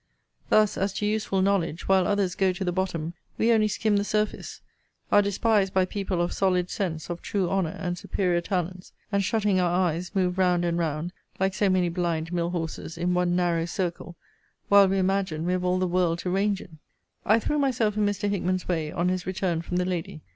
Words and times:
Thus, 0.49 0.79
as 0.79 0.93
to 0.93 1.05
useful 1.05 1.43
knowledge, 1.43 1.87
while 1.87 2.07
others 2.07 2.33
go 2.33 2.51
to 2.53 2.63
the 2.65 2.71
bottom, 2.71 3.13
we 3.37 3.51
only 3.51 3.67
skim 3.67 3.97
the 3.97 4.03
surface; 4.03 4.59
are 5.11 5.21
despised 5.21 5.75
by 5.75 5.85
people 5.85 6.23
of 6.23 6.33
solid 6.33 6.71
sense, 6.71 7.07
of 7.11 7.21
true 7.21 7.47
honour, 7.47 7.75
and 7.77 7.95
superior 7.99 8.41
talents; 8.41 8.93
and 9.11 9.23
shutting 9.23 9.59
our 9.59 9.69
eyes, 9.69 10.15
move 10.15 10.39
round 10.39 10.65
and 10.65 10.79
round, 10.79 11.13
like 11.39 11.53
so 11.53 11.69
many 11.69 11.87
blind 11.89 12.33
mill 12.33 12.49
horses, 12.49 12.97
in 12.97 13.13
one 13.13 13.35
narrow 13.35 13.65
circle, 13.65 14.15
while 14.69 14.87
we 14.87 14.97
imagine 14.97 15.45
we 15.45 15.51
have 15.51 15.63
all 15.63 15.77
the 15.77 15.85
world 15.85 16.17
to 16.17 16.31
range 16.31 16.61
in. 16.61 16.79
I 17.23 17.37
threw 17.37 17.59
myself 17.59 17.95
in 17.95 18.03
Mr. 18.03 18.27
Hickman's 18.27 18.67
way, 18.67 18.91
on 18.91 19.07
his 19.07 19.27
return 19.27 19.61
from 19.61 19.77
the 19.77 19.85
lady. 19.85 20.21